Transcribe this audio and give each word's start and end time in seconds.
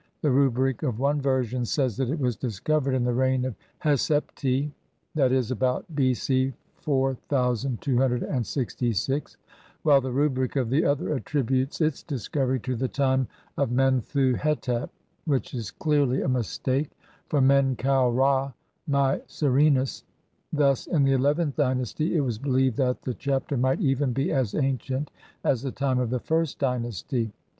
The 0.23 0.31
rubric 0.31 0.81
of 0.81 0.97
one 0.97 1.21
version 1.21 1.63
says 1.63 1.95
that 1.97 2.09
it 2.09 2.17
was 2.19 2.35
discovered 2.35 2.95
in 2.95 3.03
the 3.03 3.13
reign 3.13 3.45
of 3.45 3.53
Hesep 3.83 4.33
ti, 4.33 4.71
i. 5.15 5.21
<?., 5.21 5.21
about 5.51 5.85
B. 5.93 6.15
C. 6.15 6.53
4266, 6.77 9.37
while 9.83 10.01
the 10.01 10.11
rubric 10.11 10.55
of 10.55 10.71
the 10.71 10.83
other 10.83 11.13
attributes 11.13 11.79
its 11.81 12.01
discovery 12.01 12.59
to 12.61 12.75
the 12.75 12.87
time 12.87 13.27
of 13.55 13.71
Menthu 13.71 14.33
hetep, 14.37 14.89
which 15.25 15.53
is 15.53 15.69
clearly 15.69 16.23
a 16.23 16.27
mistake 16.27 16.89
for 17.29 17.39
Men 17.39 17.75
kau 17.75 18.09
Ra 18.09 18.53
(Mycerinus). 18.89 20.01
Thus 20.51 20.87
in 20.87 21.03
the 21.03 21.11
Xlth 21.11 21.53
dynasty 21.55 22.15
it 22.15 22.21
was 22.21 22.39
believed 22.39 22.77
that 22.77 23.03
the 23.03 23.13
Chapter 23.13 23.55
might 23.55 23.81
even 23.81 24.13
be 24.13 24.31
as 24.31 24.55
ancient 24.55 25.11
as 25.43 25.61
the 25.61 25.69
time 25.71 25.99
of 25.99 26.09
the 26.09 26.19
1st 26.19 26.57
dynasty. 26.57 27.31